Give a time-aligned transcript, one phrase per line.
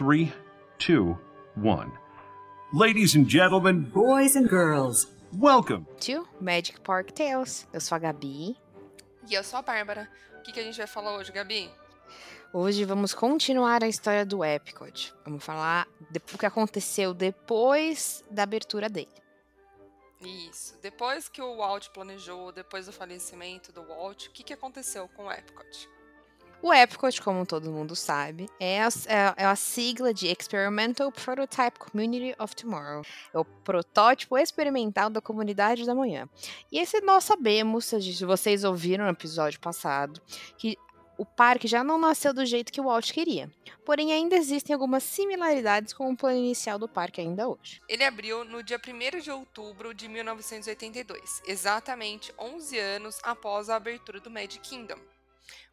[0.00, 0.32] three,
[0.78, 1.14] two,
[1.56, 1.92] one.
[2.72, 5.86] Ladies and gentlemen, Boys and girls, welcome.
[6.00, 7.66] to Magic Park Tales.
[7.70, 8.56] Eu sou a Gabi.
[9.28, 10.08] E eu sou a Bárbara.
[10.38, 11.70] O que, que a gente vai falar hoje, Gabi?
[12.50, 15.12] Hoje vamos continuar a história do Epcot.
[15.22, 15.86] Vamos falar
[16.32, 19.12] o que aconteceu depois da abertura dele.
[20.48, 20.78] Isso.
[20.80, 25.24] Depois que o Walt planejou, depois do falecimento do Walt, o que, que aconteceu com
[25.26, 25.90] o Epcot?
[26.62, 31.78] O Epcot, como todo mundo sabe, é a, é- é a sigla de Experimental Prototype
[31.78, 33.02] Community of Tomorrow.
[33.32, 36.28] É o protótipo experimental da comunidade da manhã.
[36.70, 40.20] E esse nós sabemos, se vocês ouviram no episódio passado,
[40.58, 40.76] que
[41.16, 43.50] o parque já não nasceu do jeito que o Walt queria.
[43.84, 47.80] Porém, ainda existem algumas similaridades com o plano inicial do parque ainda hoje.
[47.88, 54.18] Ele abriu no dia 1 de outubro de 1982, exatamente 11 anos após a abertura
[54.18, 54.96] do Magic Kingdom,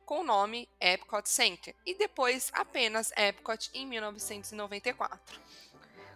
[0.07, 5.37] com o nome Epcot Center, e depois apenas Epcot em 1994.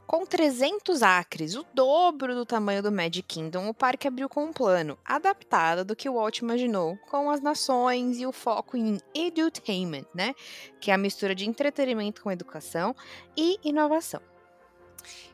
[0.07, 4.53] Com 300 acres, o dobro do tamanho do Magic Kingdom, o parque abriu com um
[4.53, 10.05] plano adaptado do que o Walt imaginou, com as nações e o foco em edutainment,
[10.13, 10.33] né?
[10.79, 12.95] Que é a mistura de entretenimento com educação
[13.35, 14.21] e inovação.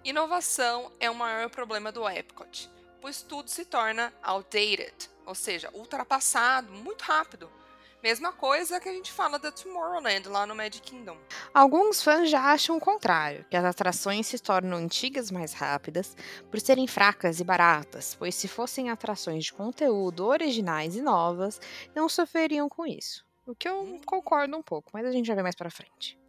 [0.03, 6.71] Inovação é o maior problema do Epcot, pois tudo se torna outdated, ou seja, ultrapassado
[6.71, 7.56] muito rápido.
[8.01, 11.17] Mesma coisa que a gente fala da Tomorrowland lá no Magic Kingdom.
[11.51, 16.15] Alguns fãs já acham o contrário, que as atrações se tornam antigas mais rápidas
[16.51, 21.59] por serem fracas e baratas, pois se fossem atrações de conteúdo originais e novas,
[21.95, 23.25] não sofreriam com isso.
[23.47, 26.19] O que eu concordo um pouco, mas a gente já vê mais pra frente.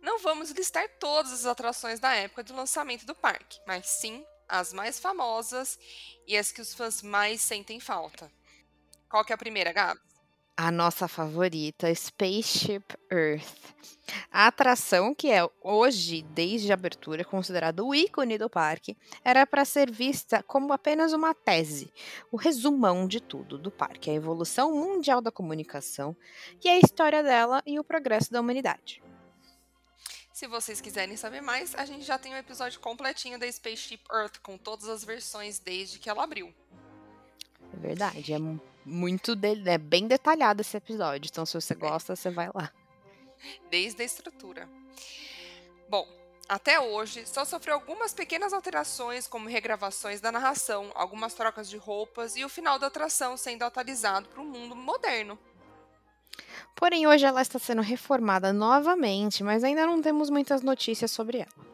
[0.00, 4.72] Não vamos listar todas as atrações da época do lançamento do parque, mas sim as
[4.72, 5.78] mais famosas
[6.26, 8.30] e as que os fãs mais sentem falta.
[9.08, 10.07] Qual que é a primeira, Gabs?
[10.60, 12.82] A nossa favorita, Spaceship
[13.12, 13.76] Earth.
[14.28, 19.64] A atração, que é hoje, desde a abertura, considerada o ícone do parque, era para
[19.64, 21.92] ser vista como apenas uma tese,
[22.32, 26.16] o resumão de tudo do parque, a evolução mundial da comunicação
[26.64, 29.00] e a história dela e o progresso da humanidade.
[30.34, 34.40] Se vocês quiserem saber mais, a gente já tem um episódio completinho da Spaceship Earth
[34.42, 36.52] com todas as versões desde que ela abriu.
[37.72, 38.38] É verdade, é
[38.88, 42.72] muito de- é bem detalhado esse episódio, então se você gosta, você vai lá.
[43.70, 44.68] desde a estrutura.
[45.88, 46.04] Bom,
[46.48, 52.34] até hoje só sofreu algumas pequenas alterações, como regravações da narração, algumas trocas de roupas
[52.36, 55.38] e o final da atração sendo atualizado para o mundo moderno.
[56.74, 61.68] Porém, hoje ela está sendo reformada novamente, mas ainda não temos muitas notícias sobre ela.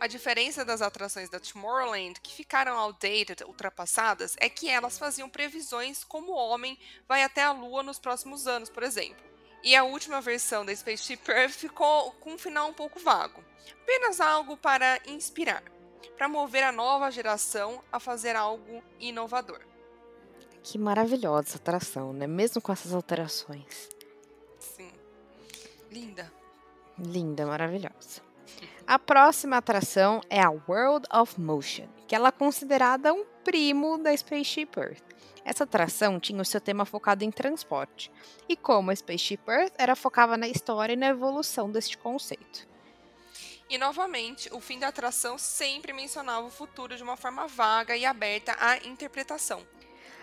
[0.00, 6.04] A diferença das atrações da Tomorrowland que ficaram outdated, ultrapassadas, é que elas faziam previsões
[6.04, 6.78] como o homem
[7.08, 9.26] vai até a Lua nos próximos anos, por exemplo.
[9.62, 13.42] E a última versão da Spaceship Earth ficou com um final um pouco vago.
[13.82, 15.64] Apenas algo para inspirar,
[16.16, 19.60] para mover a nova geração a fazer algo inovador.
[20.62, 22.26] Que maravilhosa essa atração, né?
[22.28, 23.88] Mesmo com essas alterações.
[24.60, 24.92] Sim.
[25.90, 26.32] Linda.
[26.96, 28.27] Linda, maravilhosa.
[28.88, 34.16] A próxima atração é a World of Motion, que ela é considerada um primo da
[34.16, 35.04] Spaceship Earth.
[35.44, 38.10] Essa atração tinha o seu tema focado em transporte,
[38.48, 42.66] e como a Spaceship Earth era focava na história e na evolução deste conceito.
[43.68, 48.06] E novamente, o fim da atração sempre mencionava o futuro de uma forma vaga e
[48.06, 49.66] aberta à interpretação.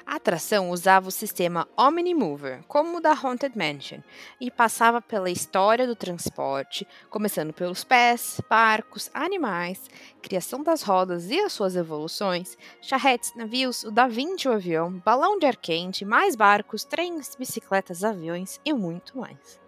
[0.05, 4.01] A atração usava o sistema Omnimover, como o da Haunted Mansion,
[4.39, 9.89] e passava pela história do transporte, começando pelos pés, barcos, animais,
[10.21, 15.39] criação das rodas e as suas evoluções, charretes, navios, o Da Vinci o avião, balão
[15.39, 19.59] de ar quente, mais barcos, trens, bicicletas, aviões e muito mais.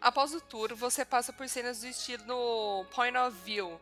[0.00, 3.78] Após o tour, você passa por cenas do estilo point of view,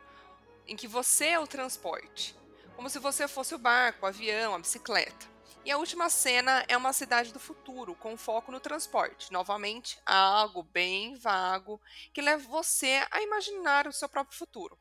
[0.66, 2.36] em que você é o transporte,
[2.80, 5.28] como se você fosse o barco, o avião, a bicicleta.
[5.66, 9.30] E a última cena é uma cidade do futuro, com foco no transporte.
[9.30, 11.78] Novamente, algo bem vago
[12.10, 14.78] que leva você a imaginar o seu próprio futuro.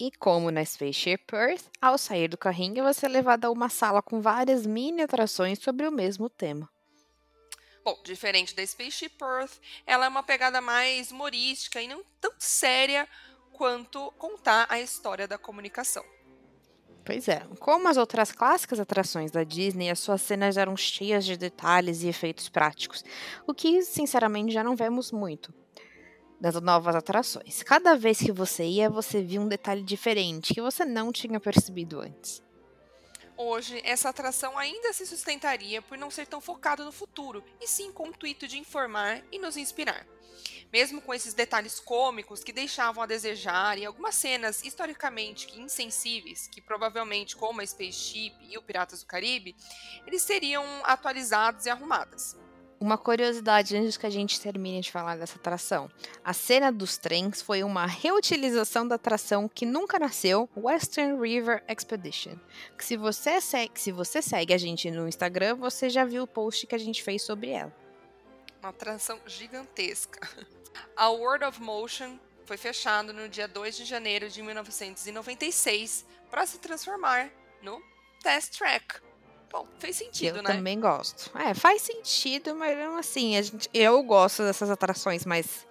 [0.00, 4.00] E como na Spaceship Earth, ao sair do carrinho você é levado a uma sala
[4.00, 6.70] com várias mini atrações sobre o mesmo tema.
[7.84, 13.06] Bom, diferente da Spaceship Earth, ela é uma pegada mais humorística e não tão séria
[13.52, 16.15] quanto contar a história da comunicação.
[17.06, 21.36] Pois é, como as outras clássicas atrações da Disney, as suas cenas eram cheias de
[21.36, 23.04] detalhes e efeitos práticos,
[23.46, 25.54] o que, sinceramente, já não vemos muito
[26.40, 27.62] das novas atrações.
[27.62, 32.00] Cada vez que você ia, você via um detalhe diferente que você não tinha percebido
[32.00, 32.42] antes.
[33.36, 37.92] Hoje, essa atração ainda se sustentaria por não ser tão focada no futuro, e sim
[37.92, 40.04] com o intuito de informar e nos inspirar.
[40.76, 46.60] Mesmo com esses detalhes cômicos que deixavam a desejar e algumas cenas historicamente insensíveis, que
[46.60, 49.56] provavelmente, como a Spaceship e o Piratas do Caribe,
[50.06, 52.36] eles seriam atualizados e arrumadas.
[52.78, 55.90] Uma curiosidade antes que a gente termine de falar dessa atração.
[56.22, 62.36] A cena dos trens foi uma reutilização da atração que nunca nasceu, Western River Expedition.
[62.76, 66.26] Que se você segue, se você segue a gente no Instagram, você já viu o
[66.26, 67.74] post que a gente fez sobre ela.
[68.60, 70.28] Uma atração gigantesca.
[70.96, 76.58] A World of Motion foi fechado no dia 2 de janeiro de 1996 para se
[76.58, 77.30] transformar
[77.62, 77.82] no
[78.22, 79.00] Test Track,
[79.50, 80.50] Bom, fez sentido, eu né?
[80.50, 81.30] Eu também gosto.
[81.38, 85.66] É, faz sentido, mas assim, a gente, eu gosto dessas atrações mais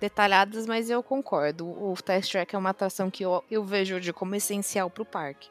[0.00, 1.66] detalhadas, mas eu concordo.
[1.66, 5.48] O Test Track é uma atração que eu, eu vejo de como essencial pro parque.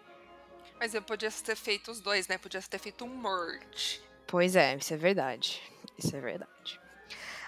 [0.80, 2.38] Mas eu podia ter feito os dois, né?
[2.38, 4.02] Podia ter feito um merge.
[4.28, 5.62] Pois é, isso é verdade.
[5.98, 6.79] Isso é verdade.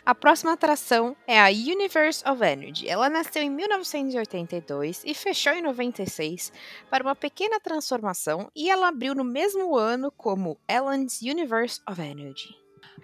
[0.03, 2.89] A próxima atração é a Universe of Energy.
[2.89, 6.51] Ela nasceu em 1982 e fechou em 96
[6.89, 12.49] para uma pequena transformação e ela abriu no mesmo ano como Ellen's Universe of Energy.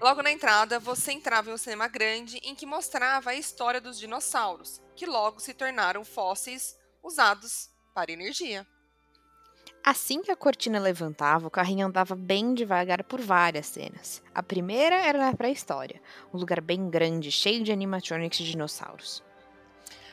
[0.01, 3.99] Logo na entrada, você entrava em um cinema grande em que mostrava a história dos
[3.99, 8.65] dinossauros, que logo se tornaram fósseis usados para energia.
[9.89, 14.21] Assim que a cortina levantava, o carrinho andava bem devagar por várias cenas.
[14.35, 16.01] A primeira era na pré-história,
[16.33, 19.23] um lugar bem grande, cheio de animatronics de dinossauros.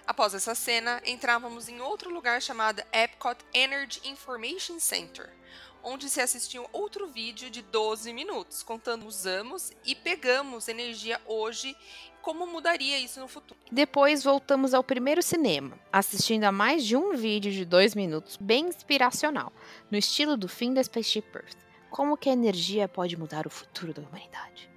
[0.06, 5.28] Após essa cena, entrávamos em outro lugar chamado Epcot Energy Information Center,
[5.82, 11.76] onde se assistiu outro vídeo de 12 minutos, contando usamos e pegamos energia hoje
[12.24, 13.60] como mudaria isso no futuro.
[13.70, 18.66] Depois voltamos ao primeiro cinema, assistindo a mais de um vídeo de dois minutos bem
[18.66, 19.52] inspiracional,
[19.90, 21.58] no estilo do fim da Spaceship Earth.
[21.90, 24.70] Como que a energia pode mudar o futuro da humanidade?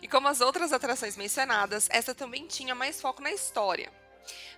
[0.00, 3.92] E como as outras atrações mencionadas, essa também tinha mais foco na história.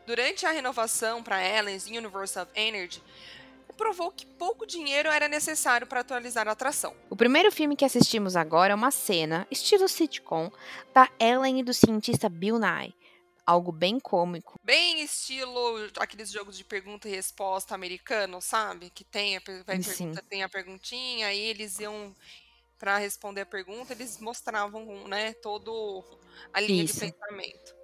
[0.07, 3.03] Durante a renovação para Ellen's Universe of Energy,
[3.79, 6.95] provou que pouco dinheiro era necessário para atualizar a atração.
[7.09, 10.51] O primeiro filme que assistimos agora é uma cena, estilo sitcom,
[10.93, 12.93] da Ellen e do cientista Bill Nye.
[13.47, 14.61] Algo bem cômico.
[14.63, 18.91] Bem estilo aqueles jogos de pergunta e resposta americano, sabe?
[18.91, 22.15] Que tem a, pergunta, tem a perguntinha, aí eles iam
[22.79, 26.05] para responder a pergunta, eles mostravam, né, todo
[26.53, 27.01] a linha Isso.
[27.01, 27.78] de pensamento.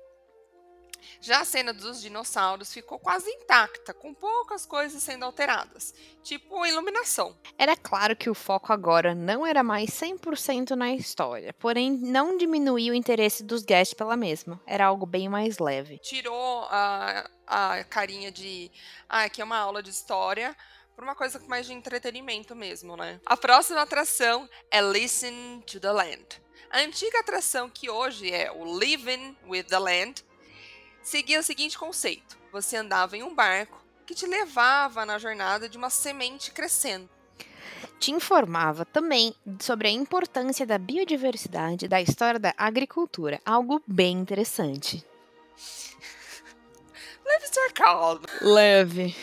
[1.21, 6.69] Já a cena dos dinossauros ficou quase intacta, com poucas coisas sendo alteradas, tipo a
[6.69, 7.37] iluminação.
[7.59, 12.93] Era claro que o foco agora não era mais 100% na história, porém não diminuiu
[12.93, 14.61] o interesse dos guests pela mesma.
[14.67, 15.99] Era algo bem mais leve.
[15.99, 18.71] Tirou a, a carinha de,
[19.09, 20.57] ah, aqui é uma aula de história,
[20.95, 23.21] por uma coisa mais de entretenimento mesmo, né?
[23.27, 26.43] A próxima atração é Listen to the Land.
[26.71, 30.25] A antiga atração que hoje é o Living with the Land
[31.05, 35.79] seguia o seguinte conceito: você andava em um barco que te levava na jornada de
[35.79, 37.09] uma semente crescendo.
[37.99, 45.05] Te informava também sobre a importância da biodiversidade da história da agricultura, algo bem interessante.
[47.25, 48.21] Leve ser calmo.
[48.43, 49.17] Leve.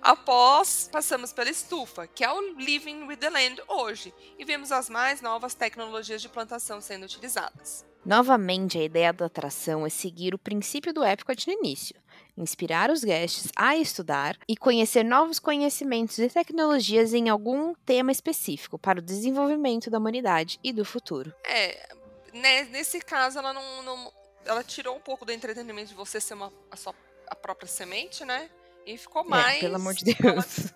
[0.00, 4.88] Após, passamos pela estufa, que é o Living with the Land hoje, e vemos as
[4.88, 7.84] mais novas tecnologias de plantação sendo utilizadas.
[8.04, 11.94] Novamente, a ideia da atração é seguir o princípio do Epcot no início,
[12.36, 18.76] inspirar os guests a estudar e conhecer novos conhecimentos e tecnologias em algum tema específico
[18.76, 21.32] para o desenvolvimento da humanidade e do futuro.
[21.44, 21.94] É,
[22.32, 24.12] né, nesse caso ela não, não,
[24.44, 26.94] ela tirou um pouco do entretenimento de você ser uma, a sua
[27.28, 28.50] a própria semente, né?
[28.84, 29.56] E ficou mais.
[29.56, 30.72] É, pelo amor de Deus.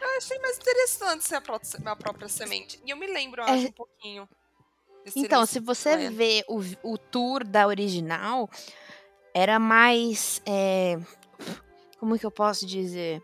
[0.00, 2.80] Eu achei mais interessante ser a própria, a própria semente.
[2.84, 3.50] E eu me lembro, eu é...
[3.52, 4.28] acho, um pouquinho
[5.14, 8.50] então, se você vê o, o tour da original,
[9.32, 10.40] era mais.
[10.46, 10.98] É,
[11.98, 13.22] como que eu posso dizer?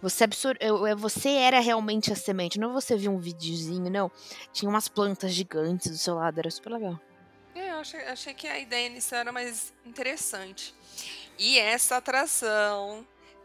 [0.00, 4.10] Você, absor é, você era realmente a semente, não você viu um videozinho, não.
[4.52, 7.00] Tinha umas plantas gigantes do seu lado, era super legal.
[7.54, 10.72] É, eu achei, achei que a ideia inicial era mais interessante.
[11.36, 13.04] E essa atração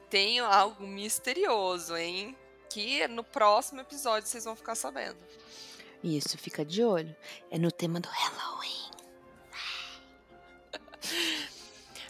[0.09, 2.37] tem algo misterioso, hein?
[2.69, 5.17] Que no próximo episódio vocês vão ficar sabendo.
[6.03, 7.15] Isso, fica de olho.
[7.49, 8.91] É no tema do Halloween.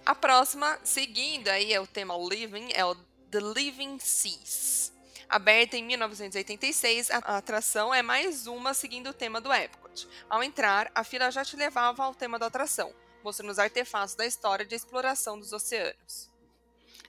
[0.03, 2.95] A próxima, seguindo aí, é o tema Living, é o
[3.29, 4.91] The Living Seas.
[5.29, 10.07] Aberta em 1986, a atração é mais uma seguindo o tema do Epcot.
[10.29, 14.25] Ao entrar, a fila já te levava ao tema da atração, mostrando os artefatos da
[14.25, 16.32] história de exploração dos oceanos.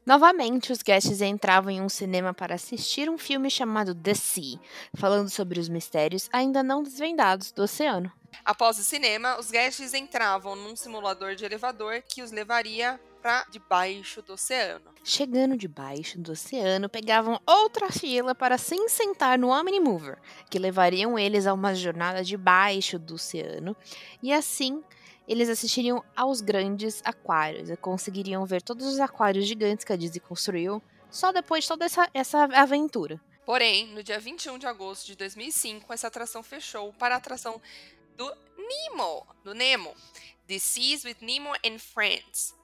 [0.06, 4.61] Novamente, os guests entravam em um cinema para assistir um filme chamado The Sea,
[4.94, 8.12] falando sobre os mistérios ainda não desvendados do oceano.
[8.44, 14.20] Após o cinema, os guests entravam num simulador de elevador que os levaria para debaixo
[14.20, 14.84] do oceano.
[15.02, 20.18] Chegando debaixo do oceano, pegavam outra fila para se sentar no Omnimover,
[20.50, 23.75] que levariam eles a uma jornada debaixo do oceano,
[24.23, 24.84] e assim
[25.26, 30.21] eles assistiriam aos grandes aquários e conseguiriam ver todos os aquários gigantes que a Disney
[30.21, 33.21] construiu só depois de toda essa, essa aventura.
[33.47, 37.61] Porém, no dia 21 de agosto de 2005, essa atração fechou para a atração
[38.16, 39.95] do Nemo, do Nemo,
[40.47, 42.54] The Seas with Nemo and Friends.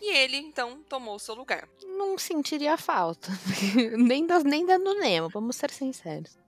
[0.00, 1.68] E ele, então, tomou seu lugar.
[1.82, 3.28] Não sentiria falta.
[3.98, 6.38] nem, da, nem da do Nemo, vamos ser sinceros.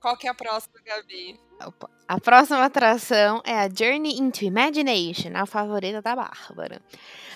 [0.00, 1.38] Qual que é a próxima, Gabi?
[1.66, 1.90] Opa.
[2.06, 6.82] A próxima atração é a Journey into Imagination, a favorita da Bárbara.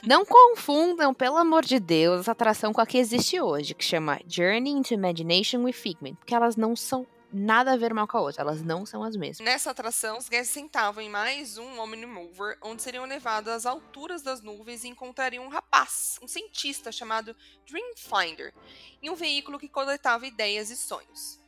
[0.06, 4.20] Não confundam, pelo amor de Deus, essa atração com a que existe hoje, que chama
[4.26, 8.20] Journey into Imagination with Figment, porque elas não são nada a ver uma com a
[8.20, 9.44] outra, elas não são as mesmas.
[9.44, 14.42] Nessa atração, os guests sentavam em mais um Omnimover, onde seriam levados às alturas das
[14.42, 17.34] nuvens e encontrariam um rapaz, um cientista chamado
[17.66, 18.52] Dreamfinder,
[19.02, 21.45] em um veículo que coletava ideias e sonhos.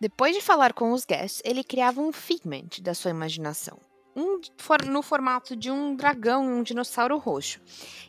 [0.00, 3.78] Depois de falar com os guests, ele criava um figment da sua imaginação,
[4.16, 4.40] um,
[4.86, 7.60] no formato de um dragão e um dinossauro roxo,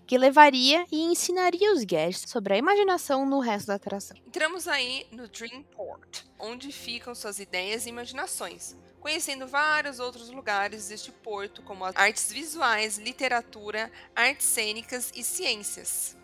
[0.05, 4.17] que levaria e ensinaria os guests sobre a imaginação no resto da atração.
[4.25, 11.11] Entramos aí no Dreamport, onde ficam suas ideias e imaginações, conhecendo vários outros lugares deste
[11.11, 16.16] porto, como artes visuais, literatura, artes cênicas e ciências.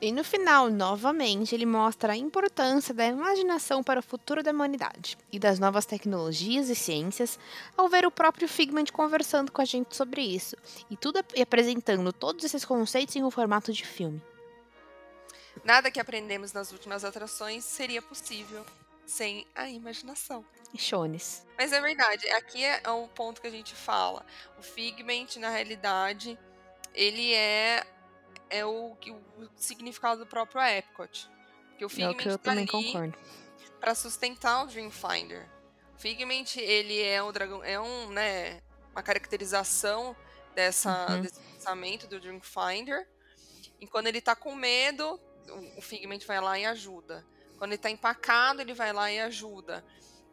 [0.00, 5.16] E no final, novamente, ele mostra a importância da imaginação para o futuro da humanidade
[5.32, 7.38] e das novas tecnologias e ciências,
[7.76, 10.54] ao ver o próprio Figment conversando com a gente sobre isso,
[10.90, 14.22] e tudo e apresentando todos esses conceitos em um formato de filme.
[15.64, 18.64] Nada que aprendemos nas últimas atrações seria possível
[19.06, 20.44] sem a imaginação.
[20.76, 21.46] Chones.
[21.56, 24.26] Mas é verdade, aqui é o ponto que a gente fala.
[24.58, 26.38] O Figment, na realidade,
[26.92, 27.86] ele é
[28.50, 31.30] é o, o significado do próprio Epcot.
[31.78, 33.16] Que o Figment é o que eu tá também concordo.
[33.80, 35.48] Para sustentar o Dreamfinder.
[35.94, 38.62] O Figment, ele é um dragão, é um, né,
[38.92, 40.16] uma caracterização
[40.54, 41.22] dessa, uhum.
[41.22, 43.06] desse pensamento do Dreamfinder.
[43.80, 47.24] E quando ele tá com medo, o, o Figment vai lá e ajuda.
[47.58, 49.84] Quando ele tá empacado, ele vai lá e ajuda.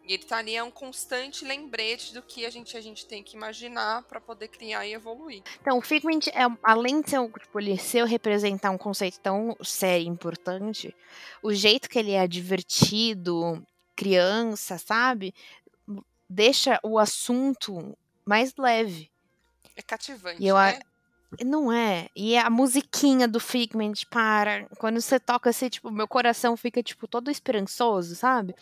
[0.06, 3.24] E ele tá ali, é um constante lembrete do que a gente, a gente tem
[3.24, 5.42] que imaginar para poder criar e evoluir.
[5.62, 10.06] Então, o Figment, é, além de ser, tipo, ele ser representar um conceito tão sério
[10.06, 10.94] e importante,
[11.42, 15.34] o jeito que ele é divertido, criança, sabe?
[16.30, 19.10] Deixa o assunto mais leve.
[19.76, 20.80] É cativante, e eu, né?
[21.46, 22.10] Não é.
[22.16, 24.68] E a musiquinha do Figment para.
[24.78, 28.54] Quando você toca assim, tipo, meu coração fica, tipo, todo esperançoso, sabe?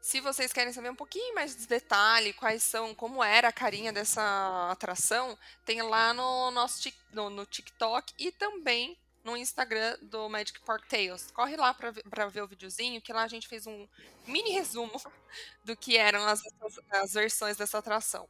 [0.00, 3.92] Se vocês querem saber um pouquinho mais de detalhe, quais são, como era a carinha
[3.92, 10.58] dessa atração, tem lá no nosso no, no TikTok e também no Instagram do Magic
[10.60, 11.30] Park Tales.
[11.32, 11.90] Corre lá para
[12.28, 13.86] ver, o videozinho, que lá a gente fez um
[14.26, 15.00] mini resumo
[15.64, 16.40] do que eram as,
[16.90, 18.28] as versões dessa atração.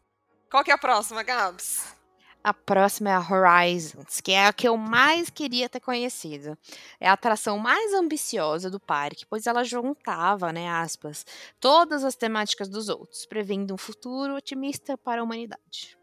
[0.50, 1.99] Qual que é a próxima, Gabs?
[2.42, 6.56] A próxima é a Horizons, que é a que eu mais queria ter conhecido.
[6.98, 11.26] É a atração mais ambiciosa do parque, pois ela juntava, né, aspas,
[11.60, 15.98] todas as temáticas dos outros, prevendo um futuro otimista para a humanidade.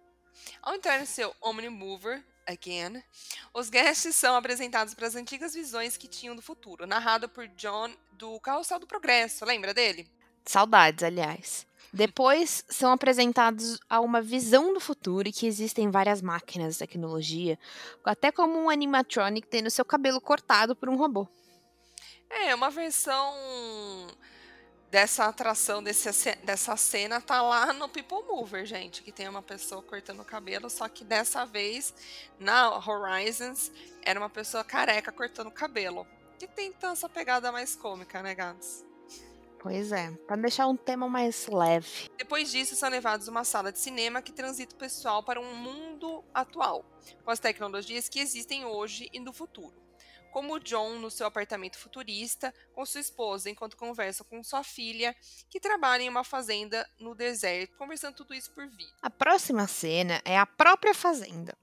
[0.62, 3.03] Ao entrar no seu Omnimover, again,
[3.51, 7.91] os guests são apresentados para as antigas visões que tinham do futuro, narrado por John
[8.12, 10.08] do Carrossel do Progresso, lembra dele?
[10.46, 11.66] Saudades, aliás.
[11.94, 17.58] Depois são apresentados a uma visão do futuro e que existem várias máquinas de tecnologia,
[18.03, 21.27] até como um animatronic tendo seu cabelo cortado por um robô.
[22.29, 23.34] É, uma versão
[24.91, 26.10] dessa atração, desse,
[26.44, 30.70] dessa cena, tá lá no People Mover, gente, que tem uma pessoa cortando o cabelo,
[30.70, 31.94] só que dessa vez,
[32.39, 33.72] na Horizons,
[34.03, 36.08] era uma pessoa careca cortando o cabelo.
[36.39, 38.87] Que tem então essa pegada mais cômica, né, Gabs?
[39.67, 42.09] Pois é, para deixar um tema mais leve.
[42.17, 45.55] Depois disso, são levados a uma sala de cinema que transita o pessoal para um
[45.55, 46.86] mundo atual,
[47.25, 49.75] com as tecnologias que existem hoje e no futuro.
[50.31, 55.13] Como o John no seu apartamento futurista, com sua esposa, enquanto conversa com sua filha,
[55.50, 58.95] que trabalha em uma fazenda no deserto, conversando tudo isso por vídeo.
[59.01, 61.57] A próxima cena é a própria fazenda.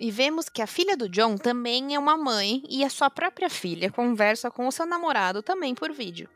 [0.00, 3.48] E vemos que a filha do John também é uma mãe e a sua própria
[3.48, 6.28] filha conversa com o seu namorado também por vídeo.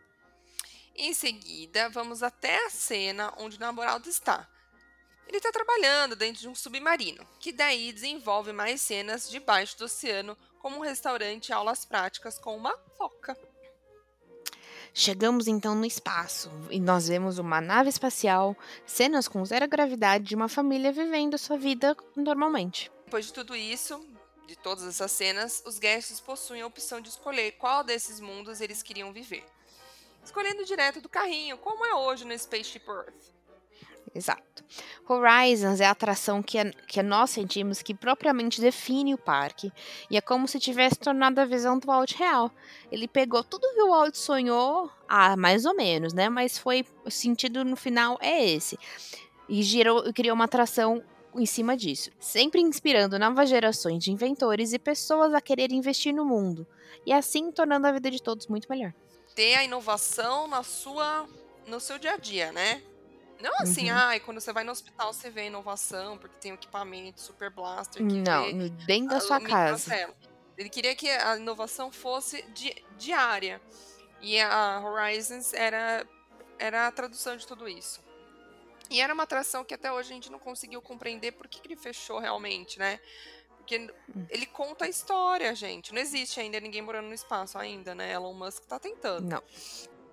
[1.01, 4.49] Em seguida, vamos até a cena onde o namorado está.
[5.29, 10.37] Ele está trabalhando dentro de um submarino, que daí desenvolve mais cenas debaixo do oceano,
[10.59, 13.39] como um restaurante e aulas práticas com uma foca.
[14.93, 20.35] Chegamos então no espaço e nós vemos uma nave espacial, cenas com zero gravidade de
[20.35, 22.91] uma família vivendo sua vida normalmente.
[23.05, 24.05] Depois de tudo isso,
[24.49, 28.83] de todas essas cenas, os guests possuem a opção de escolher qual desses mundos eles
[28.83, 29.45] queriam viver.
[30.23, 33.39] Escolhendo direto do carrinho, como é hoje no Spaceship Earth.
[34.15, 34.65] Exato.
[35.09, 39.73] Horizons é a atração que, é, que nós sentimos que propriamente define o parque.
[40.11, 42.51] E é como se tivesse tornado a visão do Walt real.
[42.91, 46.29] Ele pegou tudo que o Walt sonhou, ah, mais ou menos, né?
[46.29, 48.79] Mas foi o sentido no final é esse.
[49.49, 51.03] E gerou, criou uma atração
[51.35, 56.25] em cima disso, sempre inspirando novas gerações de inventores e pessoas a querer investir no
[56.25, 56.67] mundo,
[57.07, 58.93] e assim tornando a vida de todos muito melhor.
[59.39, 61.25] Ter a inovação na sua
[61.65, 62.83] no seu dia a dia, né?
[63.41, 63.97] Não assim, Uhum.
[63.97, 68.05] ai, quando você vai no hospital você vê a inovação, porque tem equipamento super blaster
[68.05, 70.13] que Não, vê dentro da sua o casa.
[70.57, 73.63] Ele queria que a inovação fosse di diária.
[74.21, 76.05] E a Horizons era,
[76.59, 78.01] era a tradução de tudo isso.
[78.91, 81.69] E era uma atração que até hoje a gente não conseguiu compreender por que, que
[81.69, 82.99] ele fechou realmente, né?
[83.69, 84.25] Porque Hum.
[84.31, 85.93] ele conta a história, gente.
[85.93, 88.13] Não existe ainda ninguém morando no espaço ainda, né?
[88.15, 89.29] Elon Musk tá tentando.
[89.29, 89.43] Não.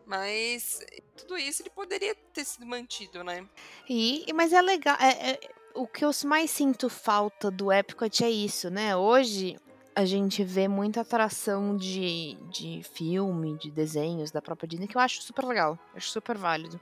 [0.05, 0.79] Mas
[1.15, 3.47] tudo isso ele poderia ter sido mantido, né?
[3.89, 4.97] E, mas é legal.
[4.99, 5.39] é- é-
[5.73, 8.95] o que eu mais sinto falta do Epcot é isso, né?
[8.95, 9.57] Hoje
[9.95, 15.01] a gente vê muita atração de, de filme, de desenhos da própria Disney, que eu
[15.01, 16.79] acho super legal, acho super válido.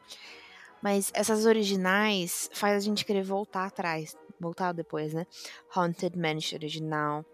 [0.81, 5.25] Mas essas originais faz a gente querer voltar atrás, voltar depois, né?
[5.75, 7.25] Haunted Mansion original,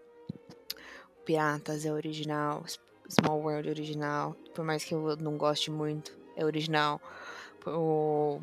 [1.24, 2.64] Piratas é original,
[3.08, 7.00] Small World original, por mais que eu não goste muito, é original.
[7.66, 8.40] O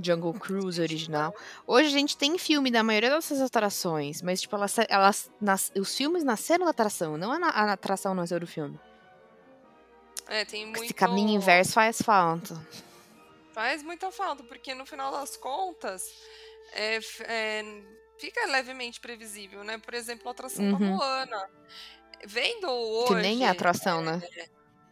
[0.00, 1.34] Jungle Cruise original.
[1.66, 5.96] Hoje a gente tem filme da maioria dessas atrações, mas tipo, elas, elas nas- os
[5.96, 8.78] filmes nasceram da atração, não a, na- a atração nasceu do filme.
[10.26, 10.84] É, tem muito.
[10.84, 12.54] Esse caminho inverso faz falta.
[13.52, 16.12] Faz muita falta, porque no final das contas
[16.74, 17.82] é, é,
[18.18, 19.78] fica levemente previsível, né?
[19.78, 20.96] Por exemplo, a atração da Uhum.
[20.96, 21.50] Moana.
[22.26, 23.06] Vendo hoje.
[23.08, 24.20] Que nem é atração, né?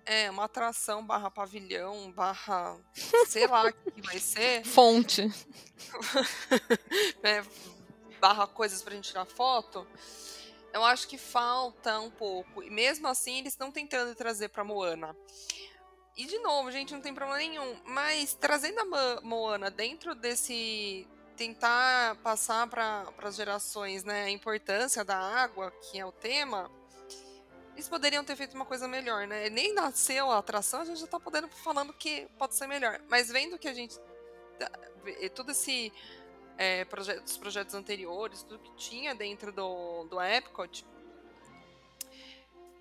[0.04, 2.78] É, uma atração barra pavilhão, barra.
[3.26, 4.62] sei lá o que vai ser.
[4.64, 5.22] Fonte.
[7.22, 7.44] né,
[8.20, 9.86] barra coisas pra gente tirar foto.
[10.72, 12.62] Eu acho que falta um pouco.
[12.62, 15.16] E mesmo assim, eles estão tentando trazer pra Moana.
[16.16, 17.76] E de novo, gente, não tem problema nenhum.
[17.86, 21.06] Mas trazendo a Mo- Moana dentro desse.
[21.36, 26.70] Tentar passar para as gerações né, a importância da água, que é o tema,
[27.74, 29.50] eles poderiam ter feito uma coisa melhor, né?
[29.50, 32.98] Nem nasceu a atração, a gente já tá podendo falando que pode ser melhor.
[33.08, 33.98] Mas vendo que a gente.
[34.58, 34.70] tá-
[35.04, 35.92] vê- Todo esse
[36.56, 40.86] é, proje- dos projetos anteriores, tudo que tinha dentro do, do Epcot,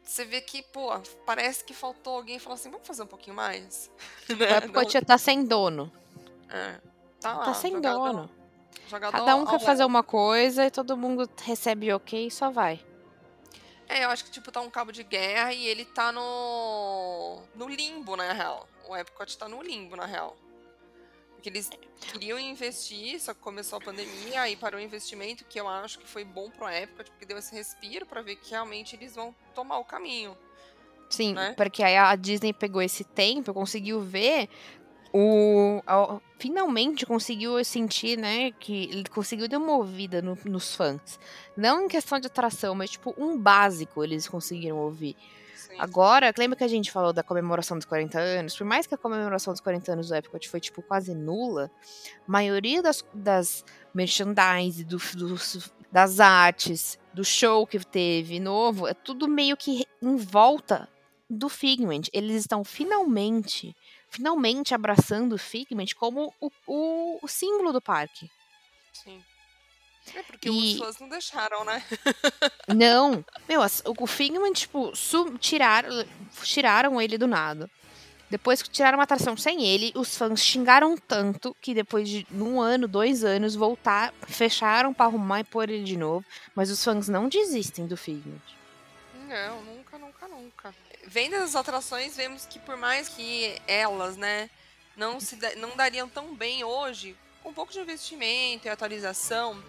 [0.01, 0.91] você vê que, pô,
[1.25, 3.91] parece que faltou alguém falar assim, vamos fazer um pouquinho mais?
[4.29, 5.91] O Epcot já tá sem dono.
[6.49, 6.79] É,
[7.19, 8.29] tá lá, Tá sem dono.
[8.87, 9.87] Jogado Cada um quer fazer léu.
[9.87, 12.79] uma coisa e todo mundo recebe ok e só vai.
[13.87, 17.41] É, eu acho que, tipo, tá um cabo de guerra e ele tá no.
[17.55, 18.67] no limbo, na real.
[18.87, 20.35] O Epcot tá no limbo, na real.
[21.33, 21.69] Porque eles
[22.01, 26.07] queriam investir, só que começou a pandemia, aí parou o investimento, que eu acho que
[26.07, 29.77] foi bom pro Epcot, porque deu esse respiro pra ver que realmente eles vão tomar
[29.77, 30.35] o caminho.
[31.07, 31.53] Sim, Né?
[31.55, 34.49] porque aí a Disney pegou esse tempo, conseguiu ver
[35.13, 35.81] o.
[36.39, 38.51] finalmente conseguiu sentir, né?
[38.51, 41.19] Que ele conseguiu dar uma ouvida no- nos fãs.
[41.55, 45.15] Não em questão de atração, mas tipo, um básico eles conseguiram ouvir.
[45.55, 45.75] Sim.
[45.79, 48.55] Agora, lembra que a gente falou da comemoração dos 40 anos?
[48.55, 51.71] Por mais que a comemoração dos 40 anos do Epcot foi, tipo, quase nula,
[52.27, 53.63] a maioria das, das
[53.93, 60.15] merchandise, do, dos- das artes, do show que teve novo, é tudo meio que em
[60.17, 60.89] volta
[61.29, 62.03] do Figment.
[62.13, 63.73] Eles estão finalmente,
[64.15, 68.29] finalmente abraçando o Figment como o, o, o símbolo do parque.
[68.93, 69.23] Sim.
[70.15, 71.83] É porque E- os fãs não deixaram, né?
[72.67, 73.61] Não, meu,
[73.99, 75.89] o Figment, tipo, su- tiraram,
[76.43, 77.69] tiraram ele do nada.
[78.29, 82.59] Depois que tiraram uma atração sem ele, os fãs xingaram tanto que depois de um
[82.59, 86.25] ano, dois anos, voltar, fecharam pra arrumar e pôr ele de novo.
[86.55, 88.41] Mas os fãs não desistem do Figment.
[89.27, 90.75] Não, nunca, nunca, nunca.
[91.05, 94.49] Vendo as atrações, vemos que por mais que elas, né,
[94.97, 99.61] não se da- não dariam tão bem hoje, com um pouco de investimento e atualização,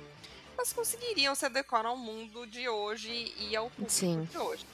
[0.57, 4.25] elas conseguiriam se adequar ao mundo de hoje e ao público Sim.
[4.31, 4.65] de hoje.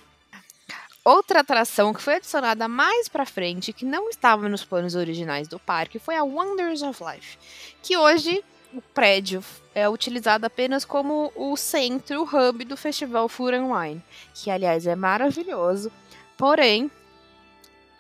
[1.05, 5.59] Outra atração que foi adicionada mais pra frente, que não estava nos planos originais do
[5.59, 7.37] parque, foi a Wonders of Life,
[7.83, 9.45] que hoje o prédio
[9.75, 14.87] é utilizado apenas como o centro, o hub do festival Food and Wine, que aliás
[14.87, 15.91] é maravilhoso,
[16.37, 16.91] porém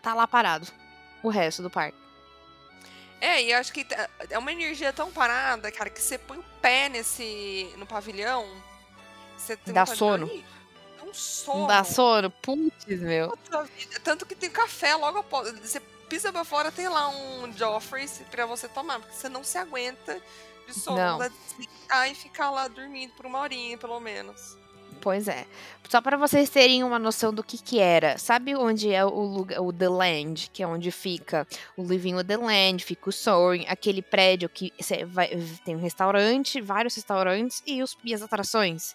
[0.02, 0.66] tá lá parado
[1.22, 1.96] o resto do parque.
[3.20, 3.86] É, e acho que
[4.30, 8.44] é uma energia tão parada, cara, que você põe o pé nesse no pavilhão,
[9.38, 10.26] você tem Dá de sono.
[10.98, 11.66] Dá um sono.
[11.68, 12.30] Dá sono?
[12.30, 13.38] Putz, meu.
[14.02, 15.52] Tanto que tem café logo após.
[15.60, 19.56] Você pisa pra fora, tem lá um Joffrey's pra você tomar, porque você não se
[19.56, 20.20] aguenta
[20.66, 20.96] de sono.
[20.96, 21.18] Não.
[21.18, 24.56] Dá de sentar e ficar lá dormindo por uma horinha, pelo menos.
[25.02, 25.44] Pois é.
[25.90, 28.16] Só para vocês terem uma noção do que que era.
[28.16, 32.24] Sabe onde é o lugar, o The Land, que é onde fica o Living with
[32.24, 34.72] the Land, fica o Soaring, aquele prédio que
[35.08, 38.94] vai- tem um restaurante, vários restaurantes e, os, e as atrações.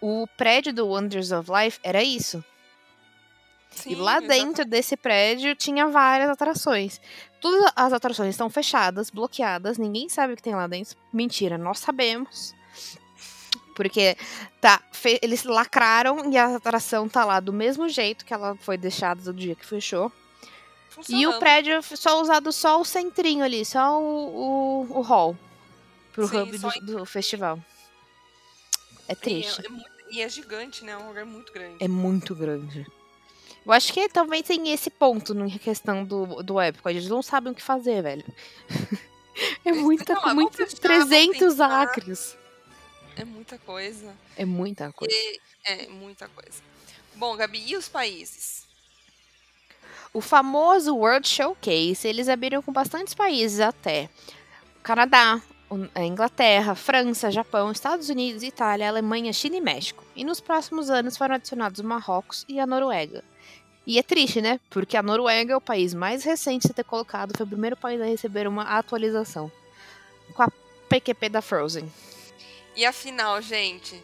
[0.00, 2.44] O prédio do Wonders of Life era isso.
[3.70, 4.44] Sim, e lá exatamente.
[4.44, 7.00] dentro desse prédio tinha várias atrações.
[7.40, 10.96] Todas as atrações estão fechadas, bloqueadas, ninguém sabe o que tem lá dentro.
[11.12, 12.54] Mentira, nós sabemos.
[13.80, 14.14] Porque
[14.60, 14.82] tá,
[15.22, 19.32] eles lacraram e a atração tá lá do mesmo jeito que ela foi deixada do
[19.32, 20.12] dia que fechou.
[21.08, 25.34] E o prédio f- só usado só o centrinho ali, só o, o, o hall
[26.12, 27.58] pro Sim, hub do, do festival.
[29.08, 29.62] É E triste.
[29.62, 30.92] é, é mu- e é gigante, né?
[30.92, 31.76] É um lugar muito grande.
[31.82, 32.86] É muito grande.
[33.64, 36.90] Eu acho que também tem esse ponto na questão do, do Epcot.
[36.90, 38.24] Eles não sabem o que fazer, velho.
[39.64, 41.82] É muita, Não, muito vamos fechar, vamos 300 pensar.
[41.82, 42.36] acres.
[43.20, 44.16] É muita coisa.
[44.36, 45.14] É muita coisa.
[45.64, 46.62] É muita coisa.
[47.14, 48.66] Bom, Gabi, e os países?
[50.12, 54.08] O famoso World Showcase, eles abriram com bastantes países até.
[54.82, 55.40] Canadá,
[55.96, 60.02] Inglaterra, França, Japão, Estados Unidos, Itália, Alemanha, China e México.
[60.16, 63.22] E nos próximos anos foram adicionados o Marrocos e a Noruega.
[63.86, 64.58] E é triste, né?
[64.68, 68.00] Porque a Noruega é o país mais recente a ter colocado, foi o primeiro país
[68.00, 69.50] a receber uma atualização.
[70.34, 70.48] Com a
[70.88, 71.90] PQP da Frozen.
[72.76, 74.02] E afinal, gente,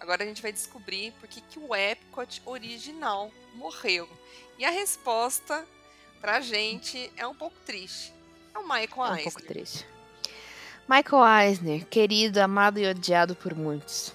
[0.00, 4.08] agora a gente vai descobrir por que, que o Epcot original morreu.
[4.58, 5.66] E a resposta
[6.20, 8.12] pra gente é um pouco triste.
[8.54, 9.24] É o Michael É um Eisner.
[9.24, 9.86] pouco triste.
[10.88, 14.12] Michael Eisner, querido, amado e odiado por muitos.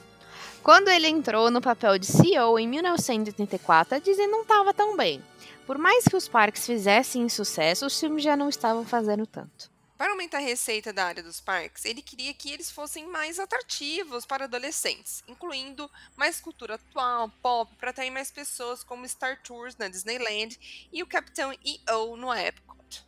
[0.63, 5.23] Quando ele entrou no papel de CEO em 1984, a Disney não estava tão bem.
[5.65, 9.71] Por mais que os parques fizessem sucesso, os filmes já não estavam fazendo tanto.
[9.99, 14.25] Para aumentar a receita da área dos parques, ele queria que eles fossem mais atrativos
[14.25, 19.89] para adolescentes, incluindo mais cultura atual, pop, para atrair mais pessoas como Star Tours na
[19.89, 20.57] Disneyland
[20.93, 23.05] e o Capitão EO no Epcot.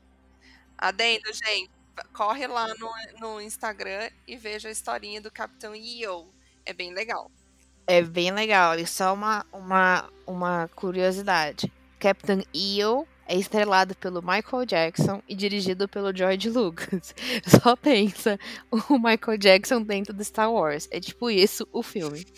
[0.78, 1.72] Adendo, gente,
[2.12, 6.28] corre lá no, no Instagram e veja a historinha do Capitão EO.
[6.66, 7.32] É bem legal.
[7.88, 11.72] É bem legal, e só uma, uma, uma curiosidade.
[11.98, 17.16] Captain EO é estrelado pelo Michael Jackson e dirigido pelo George Lucas.
[17.48, 18.38] Só pensa
[18.70, 20.90] o Michael Jackson dentro do Star Wars.
[20.92, 22.26] É tipo isso o filme.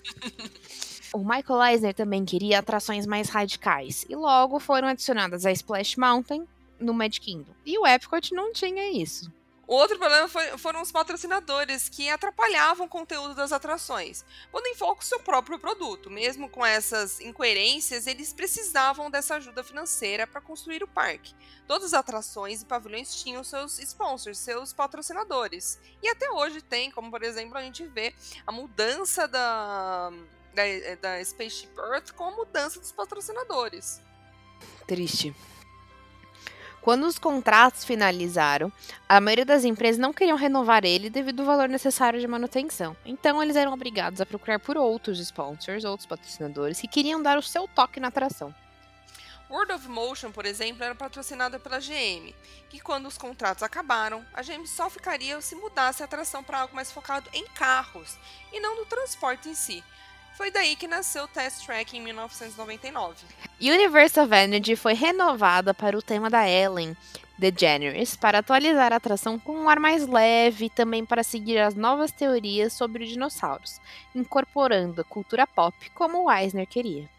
[1.16, 6.48] O Michael Eisner também queria atrações mais radicais, e logo foram adicionadas a Splash Mountain
[6.80, 7.54] no Magic Kingdom.
[7.64, 9.32] E o Epcot não tinha isso.
[9.74, 14.76] O outro problema foi- foram os patrocinadores que atrapalhavam o conteúdo das atrações, pondo em
[14.76, 16.12] foco seu próprio produto.
[16.12, 21.34] Mesmo com essas incoerências, eles precisavam dessa ajuda financeira para construir o parque.
[21.66, 25.80] Todas as atrações e pavilhões tinham seus sponsors, seus patrocinadores.
[26.04, 28.14] E até hoje tem, como por exemplo, a gente vê
[28.46, 30.12] a mudança da,
[30.54, 30.64] da,
[31.02, 34.00] da Spaceship Earth com a mudança dos patrocinadores.
[34.86, 35.34] Triste.
[36.84, 38.70] Quando os contratos finalizaram,
[39.08, 42.94] a maioria das empresas não queriam renovar ele devido ao valor necessário de manutenção.
[43.06, 47.42] Então, eles eram obrigados a procurar por outros sponsors, outros patrocinadores, que queriam dar o
[47.42, 48.54] seu toque na atração.
[49.50, 52.36] World of Motion, por exemplo, era patrocinada pela GM,
[52.70, 56.76] que quando os contratos acabaram, a GM só ficaria se mudasse a atração para algo
[56.76, 58.18] mais focado em carros
[58.52, 59.82] e não no transporte em si.
[60.36, 63.26] Foi daí que nasceu o Test Track em 1999.
[63.62, 66.98] Universe of Energy foi renovada para o tema da Ellen
[67.38, 71.76] DeGeneres para atualizar a atração com um ar mais leve e também para seguir as
[71.76, 73.80] novas teorias sobre os dinossauros,
[74.14, 77.10] incorporando a cultura pop como o Eisner queria.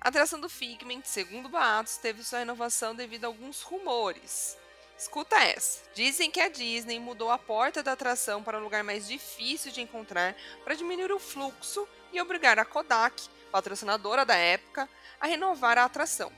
[0.00, 4.56] A atração do Figment, segundo boatos, teve sua renovação devido a alguns rumores.
[4.98, 5.82] Escuta essa.
[5.94, 9.82] Dizem que a Disney mudou a porta da atração para um lugar mais difícil de
[9.82, 14.88] encontrar para diminuir o fluxo e obrigar a Kodak, patrocinadora da época,
[15.20, 16.30] a renovar a atração.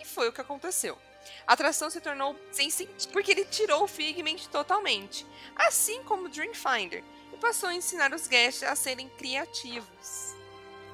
[0.00, 0.98] E foi o que aconteceu.
[1.46, 6.28] A atração se tornou sem sentido porque ele tirou o Figment totalmente, assim como o
[6.28, 10.34] Dreamfinder, e passou a ensinar os guests a serem criativos.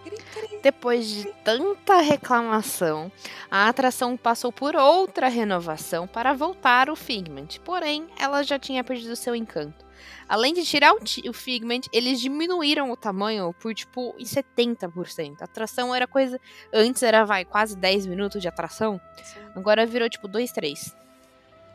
[0.02, 0.58] Cri, cri.
[0.62, 3.12] Depois de tanta reclamação,
[3.50, 9.14] a atração passou por outra renovação para voltar o Figment, porém ela já tinha perdido
[9.14, 9.84] seu encanto.
[10.28, 15.40] Além de tirar o, o Figment, eles diminuíram o tamanho por, tipo, em 70%.
[15.40, 16.40] A atração era coisa...
[16.72, 19.00] Antes era, vai, quase 10 minutos de atração.
[19.22, 19.40] Sim.
[19.54, 20.94] Agora virou, tipo, 2, 3.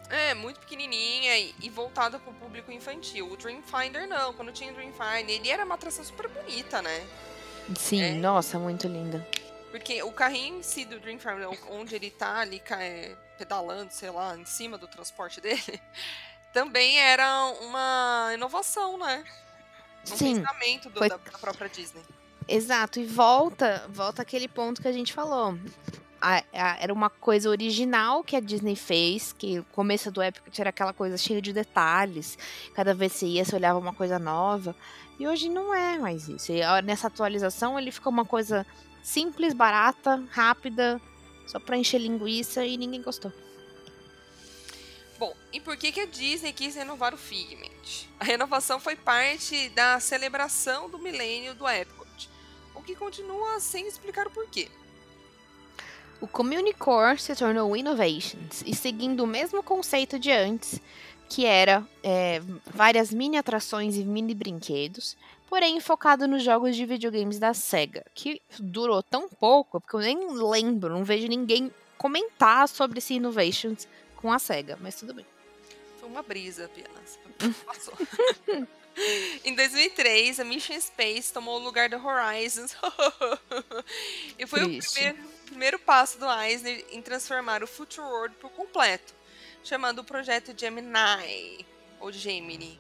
[0.10, 3.32] É, muito pequenininha e, e voltada pro público infantil.
[3.32, 7.08] O Dreamfinder não, quando tinha o Dreamfinder, ele era uma atração super bonita, né?
[7.76, 8.14] Sim, é.
[8.14, 9.28] nossa, muito linda.
[9.72, 14.38] Porque o carrinho em si do Dreamfinder, onde ele tá ali é, pedalando, sei lá,
[14.38, 15.82] em cima do transporte dele,
[16.56, 19.24] também era uma inovação, né?
[20.12, 21.10] Um Sim, pensamento do, foi...
[21.10, 22.02] da, da própria Disney.
[22.48, 25.58] Exato, e volta, volta aquele ponto que a gente falou
[26.26, 30.58] a, a, era uma coisa original que a Disney fez, que o começo do Epic
[30.58, 32.36] era aquela coisa cheia de detalhes.
[32.74, 34.76] Cada vez que você ia, você olhava uma coisa nova.
[35.20, 36.52] E hoje não é mais isso.
[36.52, 38.66] E nessa atualização ele ficou uma coisa
[39.04, 41.00] simples, barata, rápida,
[41.46, 43.32] só pra encher linguiça e ninguém gostou.
[45.18, 47.70] Bom, e por que, que a Disney quis renovar o Figment?
[48.20, 52.30] A renovação foi parte da celebração do milênio do Epcot,
[52.74, 54.68] o que continua sem explicar o porquê.
[56.20, 60.82] O Communicore se tornou Innovations e seguindo o mesmo conceito de antes,
[61.30, 65.16] que era é, várias mini atrações e mini brinquedos,
[65.50, 70.32] porém focado nos jogos de videogames da SEGA, que durou tão pouco, porque eu nem
[70.32, 73.88] lembro, não vejo ninguém comentar sobre esse Innovations
[74.26, 75.26] com a SEGA, mas tudo bem.
[76.00, 77.20] Foi uma brisa apenas.
[77.64, 77.94] Passou.
[79.46, 82.76] em 2003, a Mission Space tomou o lugar da Horizons.
[84.40, 84.90] e foi Triste.
[84.90, 89.14] o primeiro primeiro passo do Eisner em transformar o Future World por completo,
[89.64, 91.64] chamando o projeto Gemini,
[92.00, 92.80] ou Gemini,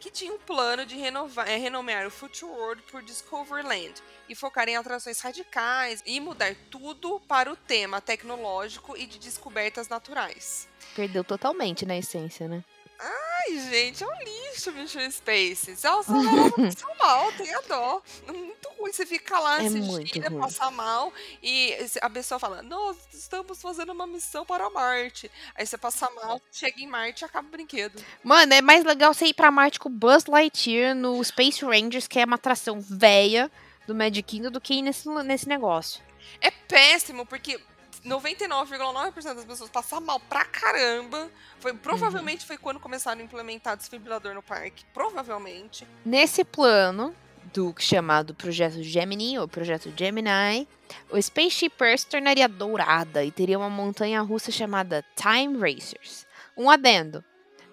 [0.00, 3.92] que tinha um plano de renovar, é, renomear o Future World por Discoveryland
[4.28, 9.88] e focar em atrações radicais e mudar tudo para o tema tecnológico e de descobertas
[9.88, 10.66] naturais.
[10.96, 12.64] Perdeu totalmente na essência, né?
[12.98, 15.74] Ai, gente, é um lixo Mission Space.
[15.82, 18.02] Elas são mal, tem a dó.
[18.26, 18.92] Muito ruim.
[18.92, 21.12] Você fica lá, é se gira, passa mal,
[21.42, 25.30] e a pessoa fala: Nós estamos fazendo uma missão para Marte.
[25.54, 28.02] Aí você passa mal, chega em Marte e acaba o brinquedo.
[28.22, 32.06] Mano, é mais legal você ir pra Marte com o Buzz Lightyear no Space Rangers,
[32.06, 33.50] que é uma atração velha
[33.86, 36.02] do Magic Kingdom, do que ir nesse, nesse negócio.
[36.40, 37.60] É péssimo, porque
[38.04, 41.30] 99,9% das pessoas passam mal pra caramba.
[41.58, 42.46] Foi, provavelmente uhum.
[42.46, 44.84] foi quando começaram a implementar desfibrilador no parque.
[44.94, 45.86] Provavelmente.
[46.04, 47.14] Nesse plano
[47.52, 50.68] do chamado Projeto Gemini, ou Projeto Gemini,
[51.10, 56.26] o Spaceship Earth tornaria dourada e teria uma montanha russa chamada Time Racers.
[56.56, 57.24] Um adendo.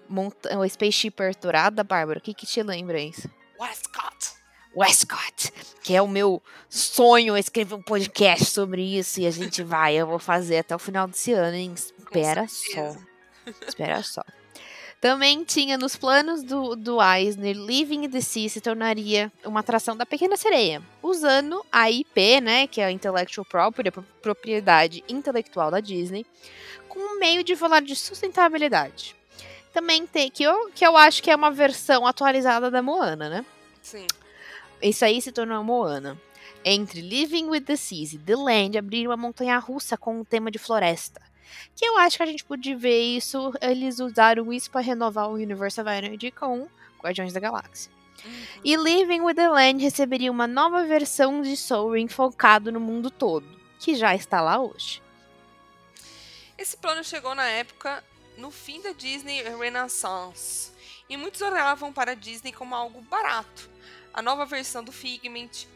[0.08, 3.28] Monta o Spaceship Earth dourada, Bárbara, o que, que te lembra isso?
[3.60, 4.38] Westcott.
[4.76, 5.52] Westcott,
[5.82, 10.06] que é o meu sonho escrever um podcast sobre isso e a gente vai, eu
[10.06, 11.74] vou fazer até o final desse ano, hein?
[11.74, 12.96] Espera só.
[13.66, 14.22] Espera só.
[15.00, 19.96] Também tinha nos planos do, do Eisner, Living in the Sea se tornaria uma atração
[19.96, 25.70] da Pequena Sereia, usando a IP, né, que é a Intellectual Property, a propriedade intelectual
[25.70, 26.26] da Disney,
[26.88, 29.14] com um meio de falar de sustentabilidade.
[29.72, 33.46] Também tem, que eu, que eu acho que é uma versão atualizada da Moana, né?
[33.80, 34.06] Sim.
[34.82, 36.20] Isso aí se tornou Moana.
[36.64, 40.50] Entre Living with the Seas e The Land, abriram uma montanha russa com um tema
[40.50, 41.27] de floresta.
[41.74, 43.52] Que eu acho que a gente pode ver isso.
[43.60, 46.68] Eles usaram isso para renovar o Universal Energy com
[47.00, 47.90] Guardiões da Galáxia.
[48.24, 48.60] Uhum.
[48.64, 53.46] E Living with the Land receberia uma nova versão de Soaring focado no mundo todo,
[53.78, 55.00] que já está lá hoje.
[56.56, 58.02] Esse plano chegou na época
[58.36, 60.72] no fim da Disney Renaissance,
[61.08, 63.70] e muitos olhavam para a Disney como algo barato
[64.18, 65.68] a nova versão do Figment,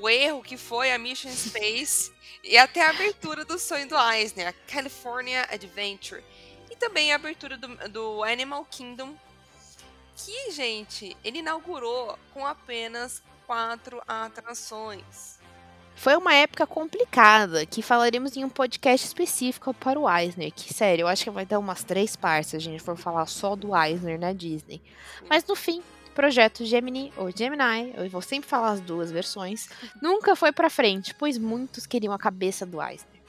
[0.00, 4.48] o erro que foi a Mission Space e até a abertura do sonho do Eisner,
[4.48, 6.22] a California Adventure.
[6.70, 9.14] E também a abertura do, do Animal Kingdom,
[10.16, 15.38] que, gente, ele inaugurou com apenas quatro atrações.
[15.94, 21.02] Foi uma época complicada, que falaremos em um podcast específico para o Eisner, que, sério,
[21.02, 23.76] eu acho que vai dar umas três partes se a gente for falar só do
[23.76, 24.80] Eisner na Disney.
[25.28, 25.82] Mas no fim,
[26.18, 29.68] projeto Gemini ou Gemini, eu vou sempre falar as duas versões,
[30.02, 33.22] nunca foi para frente, pois muitos queriam a cabeça do Eisner.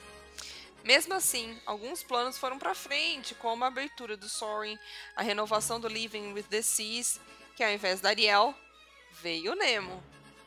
[0.82, 4.76] Mesmo assim, alguns planos foram para frente, como a abertura do Soaring,
[5.14, 7.20] a renovação do Living with the Seas,
[7.54, 8.52] que ao invés da Ariel,
[9.22, 10.02] veio o Nemo.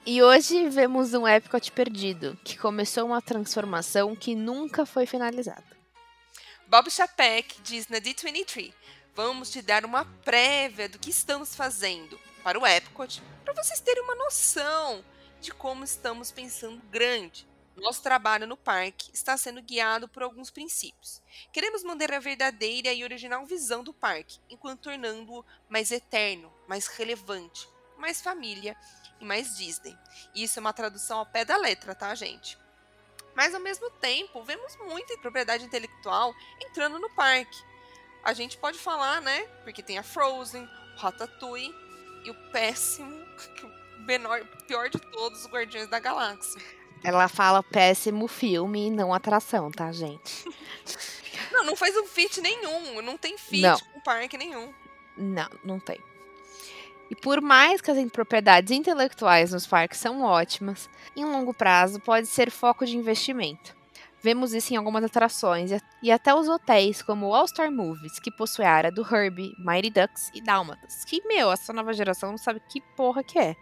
[0.06, 5.64] E hoje vemos um Epcot perdido, que começou uma transformação que nunca foi finalizada.
[6.68, 8.74] Bob Chapek diz na D23:
[9.16, 14.04] Vamos te dar uma prévia do que estamos fazendo para o Epcot, para vocês terem
[14.04, 15.04] uma noção
[15.40, 17.48] de como estamos pensando grande.
[17.76, 21.22] Nosso trabalho no parque está sendo guiado por alguns princípios.
[21.52, 27.68] Queremos manter a verdadeira e original visão do parque, enquanto tornando-o mais eterno, mais relevante,
[27.98, 28.78] mais família
[29.20, 29.98] e mais Disney.
[30.36, 32.60] Isso é uma tradução ao pé da letra, tá, gente?
[33.34, 37.58] Mas ao mesmo tempo, vemos muita propriedade intelectual entrando no parque.
[38.24, 39.48] A gente pode falar, né?
[39.64, 41.83] Porque tem a Frozen, o Ratatouille
[42.24, 43.14] e o péssimo,
[43.64, 46.62] o menor, pior de todos, os Guardiões da Galáxia.
[47.04, 50.46] Ela fala péssimo filme e não atração, tá, gente?
[51.52, 53.02] não, não faz um fit nenhum.
[53.02, 53.78] Não tem fit não.
[53.78, 54.74] com parque nenhum.
[55.18, 56.00] Não, não tem.
[57.10, 62.28] E por mais que as propriedades intelectuais nos parques são ótimas, em longo prazo pode
[62.28, 63.76] ser foco de investimento.
[64.24, 65.70] Vemos isso em algumas atrações
[66.02, 69.54] e até os hotéis, como o All Star Movies, que possui a área do Herbie,
[69.60, 71.04] Mighty Ducks e Dálmatas.
[71.04, 73.54] Que, meu, essa nova geração não sabe que porra que é.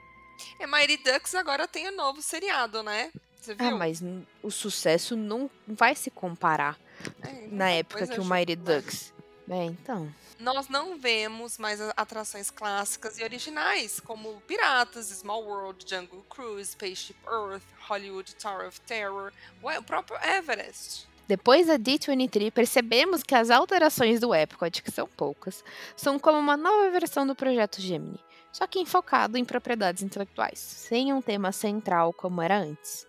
[0.59, 3.11] É, Mighty Ducks agora tem o um novo seriado, né?
[3.41, 3.67] Você ah, viu?
[3.69, 4.03] Ah, mas
[4.43, 6.77] o sucesso não vai se comparar
[7.23, 9.11] é, na época que o Mighty Ducks.
[9.49, 10.13] É, então.
[10.41, 17.15] Nós não vemos mais atrações clássicas e originais, como Piratas, Small World, Jungle Cruise, Spaceship
[17.27, 21.07] Earth, Hollywood Tower of Terror, o próprio Everest.
[21.27, 25.63] Depois da D23, percebemos que as alterações do Epcot, que são poucas,
[25.95, 28.19] são como uma nova versão do projeto Gemini,
[28.51, 33.05] só que focado em propriedades intelectuais, sem um tema central como era antes.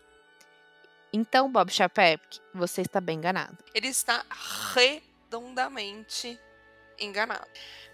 [1.10, 3.56] Então, Bob Chapek, você está bem enganado.
[3.74, 4.22] Ele está
[4.74, 6.38] redondamente
[7.04, 7.46] enganado.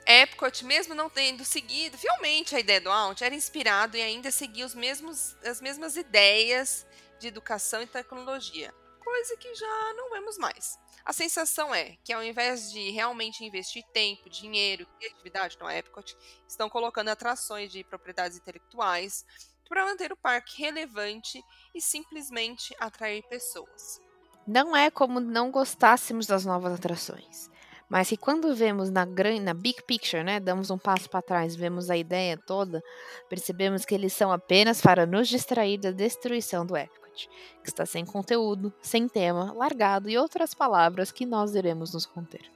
[0.06, 4.64] Epcot, mesmo não tendo seguido fielmente a ideia do Out, era inspirado e ainda seguia
[4.64, 6.86] os mesmos, as mesmas ideias
[7.18, 8.72] de educação e tecnologia,
[9.04, 10.78] coisa que já não vemos mais.
[11.04, 16.16] A sensação é que, ao invés de realmente investir tempo, dinheiro, criatividade no Epcot,
[16.46, 19.24] estão colocando atrações de propriedades intelectuais
[19.68, 21.42] para manter o parque relevante
[21.74, 24.00] e simplesmente atrair pessoas.
[24.46, 27.50] Não é como não gostássemos das novas atrações,
[27.88, 31.56] mas que quando vemos na grande, na big picture, né, damos um passo para trás,
[31.56, 32.82] vemos a ideia toda,
[33.28, 37.28] percebemos que eles são apenas para nos distrair da destruição do Epcot,
[37.62, 42.50] que está sem conteúdo, sem tema, largado e outras palavras que nós iremos nos conter.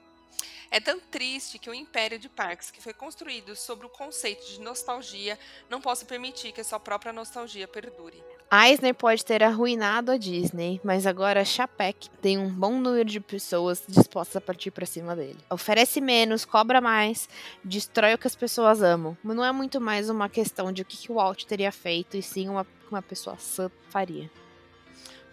[0.69, 4.59] É tão triste que o império de parques, que foi construído sobre o conceito de
[4.59, 5.37] nostalgia,
[5.69, 8.23] não possa permitir que a sua própria nostalgia perdure.
[8.55, 13.83] Eisner pode ter arruinado a Disney, mas agora Chapek tem um bom número de pessoas
[13.87, 15.39] dispostas a partir para cima dele.
[15.49, 17.27] Oferece menos, cobra mais,
[17.63, 19.17] destrói o que as pessoas amam.
[19.23, 22.21] Mas não é muito mais uma questão de o que o Walt teria feito, e
[22.21, 24.29] sim uma, uma pessoa sã faria.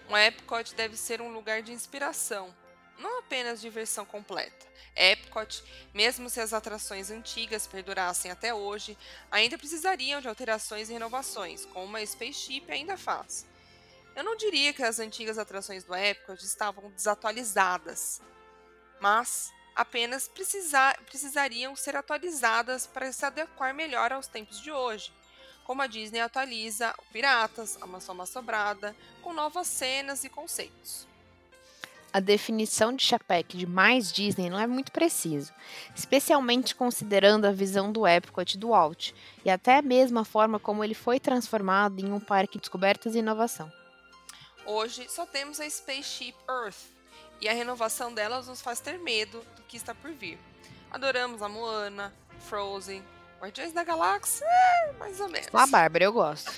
[0.09, 2.55] Um Epcot deve ser um lugar de inspiração,
[3.01, 4.69] não apenas diversão completa.
[4.95, 8.97] Epcot, mesmo se as atrações antigas perdurassem até hoje,
[9.31, 13.47] ainda precisariam de alterações e renovações, como a Spaceship ainda faz.
[14.15, 18.21] Eu não diria que as antigas atrações do Epcot estavam desatualizadas,
[19.01, 25.13] mas apenas precisar, precisariam ser atualizadas para se adequar melhor aos tempos de hoje,
[25.65, 31.10] como a Disney atualiza o Piratas, a Mansão Sobrada, com novas cenas e conceitos
[32.13, 35.53] a definição de Chapek de mais Disney não é muito preciso,
[35.95, 39.13] especialmente considerando a visão do Epcot do Walt
[39.45, 43.19] e até mesmo a forma como ele foi transformado em um parque de descobertas e
[43.19, 43.73] inovação.
[44.67, 46.77] Hoje só temos a Spaceship Earth
[47.41, 50.39] e a renovação delas nos faz ter medo do que está por vir.
[50.91, 53.03] Adoramos a Moana, Frozen,
[53.41, 54.47] Guardiões da Galáxia,
[54.99, 55.49] mais ou menos.
[55.55, 56.51] A Bárbara, eu gosto.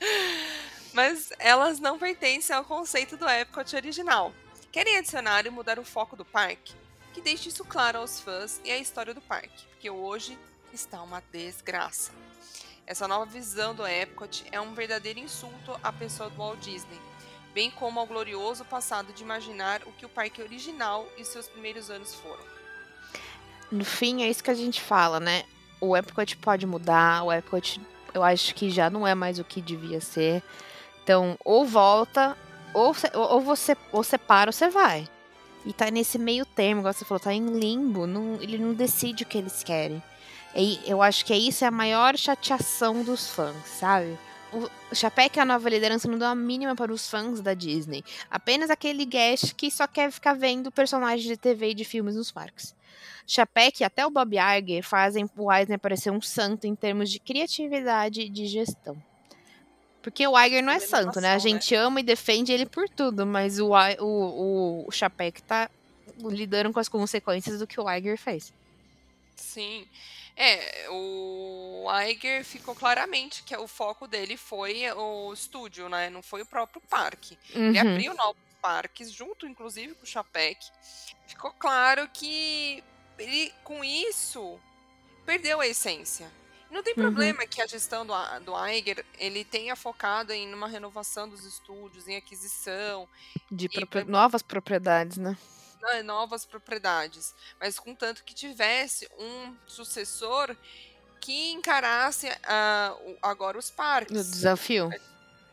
[0.92, 4.32] Mas elas não pertencem ao conceito do Epcot original.
[4.74, 6.74] Querem adicionar e mudar o foco do parque?
[7.12, 10.36] Que deixe isso claro aos fãs e à história do parque, porque hoje
[10.72, 12.10] está uma desgraça.
[12.84, 17.00] Essa nova visão do Epcot é um verdadeiro insulto à pessoa do Walt Disney,
[17.54, 21.88] bem como ao glorioso passado de imaginar o que o parque original e seus primeiros
[21.88, 22.42] anos foram.
[23.70, 25.44] No fim, é isso que a gente fala, né?
[25.80, 27.80] O Epcot pode mudar, o Epcot
[28.12, 30.42] eu acho que já não é mais o que devia ser.
[31.04, 32.36] Então, ou volta
[32.74, 35.08] ou, ou você ou você para ou você vai.
[35.64, 38.06] E tá nesse meio termo, igual você falou, tá em limbo.
[38.06, 40.02] Não, ele não decide o que eles querem.
[40.54, 44.18] E eu acho que é isso é a maior chateação dos fãs, sabe?
[44.52, 48.04] O Chapéu a nova liderança não dá a mínima para os fãs da Disney.
[48.30, 52.30] Apenas aquele guest que só quer ficar vendo personagens de TV e de filmes nos
[52.30, 52.72] parques.
[53.26, 57.18] Chapéu e até o Bob Iger fazem o Eisner parecer um santo em termos de
[57.18, 58.96] criatividade e de gestão.
[60.04, 61.32] Porque o Iger não é santo, né?
[61.32, 61.80] A gente né?
[61.80, 65.70] ama e defende ele por tudo, mas o, o, o Chapek tá
[66.18, 68.52] lidando com as consequências do que o Iger fez.
[69.34, 69.88] Sim.
[70.36, 76.10] É, o Iger ficou claramente que o foco dele foi o estúdio, né?
[76.10, 77.38] Não foi o próprio parque.
[77.54, 77.92] Ele Uhum.
[77.92, 80.66] abriu novos parques, junto inclusive com o Chapek.
[81.26, 82.84] Ficou claro que
[83.18, 84.60] ele, com isso,
[85.24, 86.30] perdeu a essência.
[86.74, 87.02] Não tem Uhum.
[87.04, 92.08] problema que a gestão do, do Iger ele tenha focado em uma renovação dos estúdios,
[92.08, 93.08] em aquisição,
[93.48, 95.38] De propri- novas propriedades, né?
[95.80, 100.56] né, novas propriedades, mas contanto que tivesse um sucessor
[101.20, 104.90] que encarasse o- agora os O parques, desafio.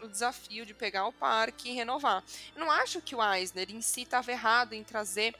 [0.01, 2.24] o desafio de pegar o parque e renovar.
[2.55, 5.36] Eu não acho que o Eisner em si estava errado em trazer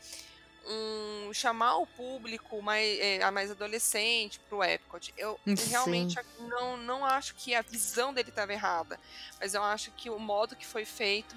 [0.68, 5.14] um chamar o público mais, a mais adolescente para o Epcot.
[5.18, 5.70] Eu Sim.
[5.70, 8.99] realmente não, não acho que a visão dele estava errada,
[9.39, 11.36] mas eu acho que o modo que foi feito,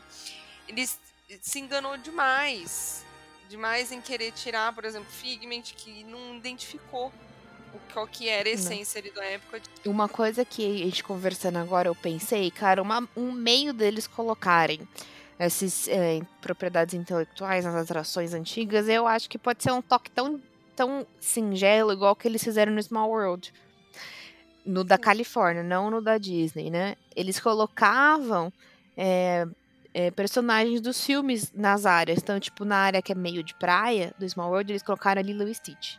[0.68, 0.86] ele
[1.40, 3.04] se enganou demais.
[3.48, 7.12] Demais em querer tirar, por exemplo, Figment, que não identificou
[7.72, 8.58] o qual que era a Não.
[8.58, 9.62] essência ali do Epcot.
[9.84, 14.88] Uma coisa que a gente conversando agora, eu pensei, cara, uma- um meio deles colocarem
[15.38, 15.88] essas
[16.40, 20.40] propriedades intelectuais nas atrações antigas, eu acho que pode ser um toque tão,
[20.76, 23.52] tão singelo, igual que eles fizeram no Small World.
[24.64, 24.96] No da.
[24.96, 26.96] Califórnia, não no da Disney, né?
[27.14, 28.52] Eles colocavam
[28.96, 29.46] é,
[29.92, 32.18] é, personagens dos filmes nas áreas.
[32.18, 35.22] Então, tipo, na área que é meio de praia do Small World, eles colocaram a
[35.22, 35.96] Lilo e Stitch.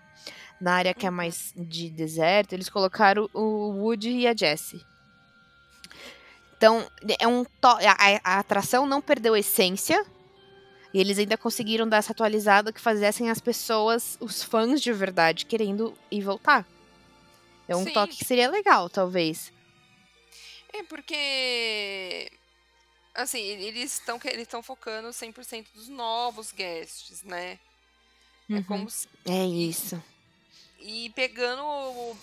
[0.59, 1.15] Na área que é Uhum.
[1.15, 4.81] mais de deserto, eles colocaram o Woody e a Jessie.
[6.57, 6.89] Então,
[7.19, 10.05] é um a, a atração não perdeu essência.
[10.93, 15.45] E eles ainda conseguiram dar essa atualizada que fizessem as pessoas, os fãs de verdade,
[15.45, 16.65] querendo ir voltar.
[17.67, 17.91] É um Sim.
[17.91, 19.51] toque que seria legal, talvez.
[20.71, 22.31] É porque
[23.13, 27.59] assim, eles estão eles estão focando 100% dos novos guests, né?
[28.49, 28.63] É Uhum.
[28.63, 30.01] como se É isso.
[30.85, 32.15] E pegando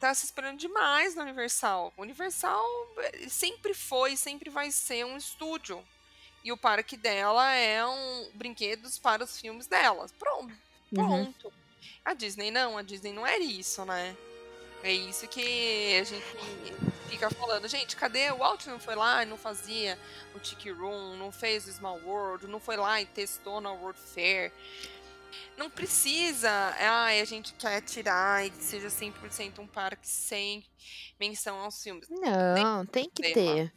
[0.00, 1.92] tá se esperando demais na Universal.
[1.98, 2.64] Universal
[2.98, 5.84] eh, sempre foi, sempre vai ser um estúdio.
[6.42, 10.06] E o parque dela é um brinquedos para os filmes dela.
[10.18, 10.54] Pronto.
[10.92, 11.32] Uhum.
[11.32, 11.52] Pronto.
[12.02, 14.16] A Disney não, a Disney não era isso, né?
[14.82, 16.24] É isso que a gente
[17.10, 17.68] fica falando.
[17.68, 18.30] Gente, cadê?
[18.30, 19.98] O Walt não foi lá e não fazia
[20.34, 23.98] o Tiki Room, não fez o Small World, não foi lá e testou na World
[23.98, 24.52] Fair.
[25.56, 30.64] Não precisa, ai, a gente quer tirar e que seja 100% um parque sem
[31.18, 32.08] menção aos filmes.
[32.10, 33.72] Não, tem que ter.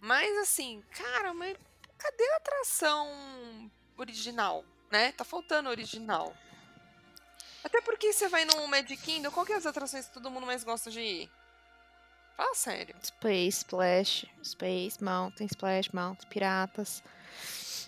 [0.00, 1.56] Mas assim, cara, mas
[1.96, 5.12] cadê a atração original, né?
[5.12, 6.36] Tá faltando original.
[7.64, 10.46] Até porque você vai no Magic Kingdom, qual que é as atrações que todo mundo
[10.46, 11.30] mais gosta de ir?
[12.36, 12.94] Fala sério.
[13.02, 17.02] Space Splash, Space Mountain, Splash Mountain, Piratas.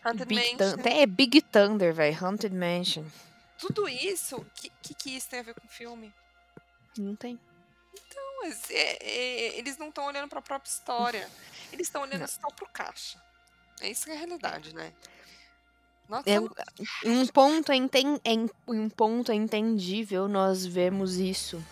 [0.04, 0.80] Haunted Big Mansion.
[0.80, 2.24] Até é Big Thunder, velho.
[2.24, 3.04] Haunted Mansion.
[3.58, 6.12] Tudo isso, o que, que que isso tem a ver com o filme?
[6.96, 7.38] Não tem.
[8.16, 11.28] Não, mas é- é- eles não estão olhando pra própria história.
[11.72, 12.26] Eles estão olhando Não.
[12.28, 13.22] só pro caixa.
[13.80, 14.92] É isso que é a realidade, né?
[16.08, 18.32] Nós É, um ponto é, enten- é
[18.66, 21.64] um ponto é entendível nós vemos isso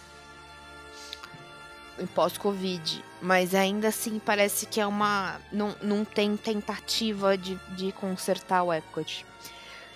[2.07, 5.41] pós-Covid, mas ainda assim parece que é uma.
[5.53, 9.27] Não, não tem tentativa de, de consertar o Epcot.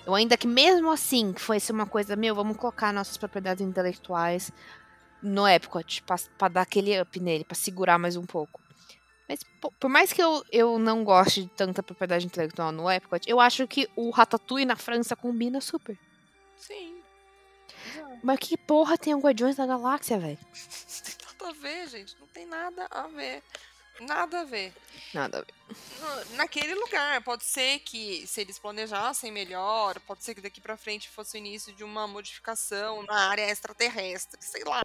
[0.04, 4.50] Eu ainda que mesmo assim que fosse uma coisa, meu, vamos colocar nossas propriedades intelectuais
[5.22, 8.60] no Epcot, pra, pra dar aquele up nele, pra segurar mais um pouco.
[9.28, 13.20] Mas po- por mais que eu, eu não goste de tanta propriedade intelectual no Epcot,
[13.30, 15.96] eu acho que o Ratatouille na França combina super.
[16.56, 16.96] Sim.
[18.24, 20.38] Mas que porra tem o Guardiões da Galáxia, velho?
[21.42, 22.16] Nada a ver, gente.
[22.20, 23.42] Não tem nada a ver.
[24.00, 24.72] Nada a ver.
[25.12, 26.26] Nada a ver.
[26.36, 31.08] Naquele lugar, pode ser que se eles planejassem melhor, pode ser que daqui pra frente
[31.08, 34.82] fosse o início de uma modificação na área extraterrestre, sei lá.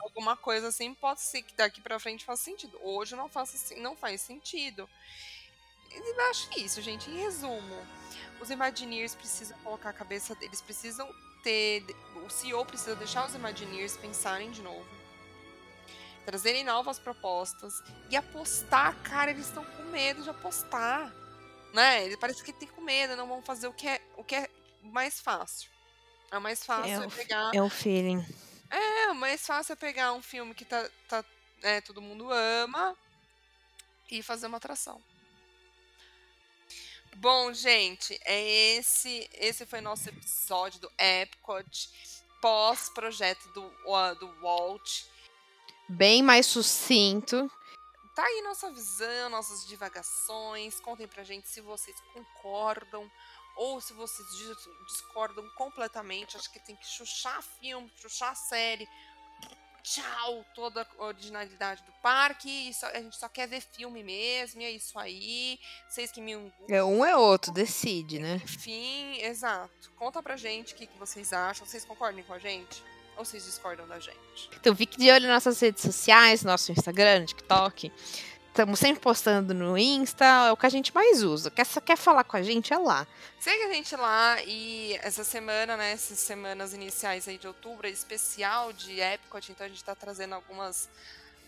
[0.00, 2.78] Alguma coisa assim, pode ser que daqui pra frente faça sentido.
[2.82, 4.88] Hoje não, faça, sen- não faz sentido.
[5.90, 7.08] Eu acho isso, gente.
[7.10, 7.86] Em resumo,
[8.40, 11.08] os Imagineers precisam colocar a cabeça deles, precisam
[11.42, 11.84] ter.
[12.24, 15.03] O CEO precisa deixar os Imagineers pensarem de novo.
[16.24, 21.12] Trazerem novas propostas e apostar, cara, eles estão com medo de apostar.
[21.72, 22.04] Né?
[22.06, 24.48] Ele parece que tem com medo, não vão fazer o que é, o que é
[24.82, 25.70] mais fácil.
[26.30, 27.50] É o mais fácil É é o- pegar.
[27.54, 28.24] É o feeling.
[28.70, 31.24] É, o mais fácil é pegar um filme que tá, tá,
[31.62, 32.96] é, todo mundo ama
[34.10, 35.00] e fazer uma atração.
[37.16, 38.40] Bom, gente, é
[38.76, 41.88] esse esse foi nosso episódio do Epcot
[42.40, 43.68] pós projeto do
[44.18, 45.02] do Walt.
[45.88, 47.50] Bem mais sucinto.
[48.14, 50.78] Tá aí nossa visão, nossas divagações.
[50.80, 53.10] Contem pra gente se vocês concordam
[53.56, 56.36] ou se vocês dis- discordam completamente.
[56.36, 58.88] Acho que tem que chuchar filme, chuchar série.
[59.82, 64.62] tchau toda a originalidade do parque, e só- a gente só quer ver filme mesmo,
[64.62, 65.60] e é isso aí.
[65.86, 66.32] Vocês que me
[66.70, 68.36] É um é outro, decide, né?
[68.42, 69.92] Enfim, exato.
[69.92, 71.66] Conta pra gente o que, que vocês acham.
[71.66, 72.82] Vocês concordam com a gente?
[73.16, 74.50] Ou vocês discordam da gente?
[74.60, 77.92] Então fique de olho nas nossas redes sociais, nosso Instagram, TikTok.
[78.48, 81.50] Estamos sempre postando no Insta, é o que a gente mais usa.
[81.50, 83.04] Quer, quer falar com a gente, é lá.
[83.40, 87.90] Segue a gente lá e essa semana, né, essas semanas iniciais aí de outubro, é
[87.90, 90.88] especial de Epcot, então a gente tá trazendo algumas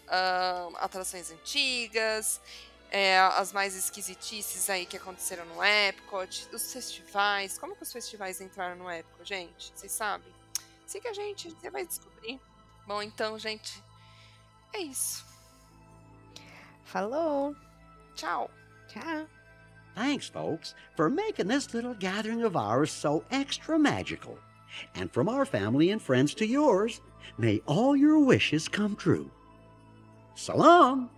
[0.08, 2.40] ah, atrações antigas,
[2.90, 8.40] é, as mais esquisitices aí que aconteceram no Epcot, os festivais, como que os festivais
[8.40, 9.72] entraram no Epcot, gente?
[9.74, 10.35] Vocês sabem?
[10.86, 12.40] Siga a gente, você vai descobrir.
[12.86, 13.82] Bom, então, gente,
[14.72, 15.24] é isso.
[16.84, 17.54] Falou!
[18.14, 18.48] Tchau!
[18.88, 19.26] Tchau!
[19.96, 24.38] Thanks, folks, for making this little gathering of ours so extra magical.
[24.94, 27.00] And from our family and friends to yours,
[27.38, 29.30] may all your wishes come true.
[30.34, 31.10] So long!